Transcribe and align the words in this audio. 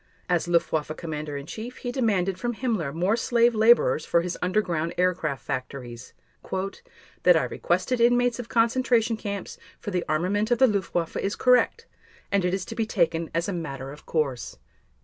As 0.27 0.47
Luftwaffe 0.47 0.97
Commander 0.97 1.37
in 1.37 1.45
Chief 1.45 1.77
he 1.77 1.91
demanded 1.91 2.39
from 2.39 2.55
Himmler 2.55 2.91
more 2.91 3.15
slave 3.15 3.53
laborers 3.53 4.03
for 4.03 4.21
his 4.21 4.35
underground 4.41 4.95
aircraft 4.97 5.45
factories: 5.45 6.13
"That 7.21 7.37
I 7.37 7.43
requested 7.43 8.01
inmates 8.01 8.39
of 8.39 8.49
concentration 8.49 9.15
camps 9.15 9.59
for 9.79 9.91
the 9.91 10.03
armament 10.09 10.49
of 10.49 10.57
the 10.57 10.65
Luftwaffe 10.65 11.17
is 11.17 11.35
correct 11.35 11.85
and 12.31 12.43
it 12.43 12.51
is 12.55 12.65
to 12.65 12.75
be 12.75 12.87
taken 12.87 13.29
as 13.35 13.47
a 13.47 13.53
matter 13.53 13.91
of 13.91 14.07
course." 14.07 14.57